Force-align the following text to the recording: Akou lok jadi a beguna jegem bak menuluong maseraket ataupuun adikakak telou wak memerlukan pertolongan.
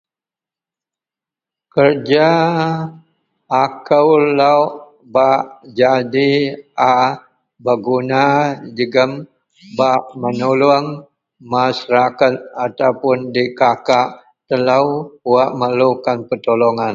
Akou 3.63 4.09
lok 4.39 4.61
jadi 5.77 6.29
a 6.93 6.93
beguna 7.65 8.23
jegem 8.77 9.11
bak 9.77 10.03
menuluong 10.21 10.87
maseraket 11.51 12.33
ataupuun 12.65 13.19
adikakak 13.29 14.07
telou 14.47 14.85
wak 15.33 15.49
memerlukan 15.59 16.17
pertolongan. 16.29 16.89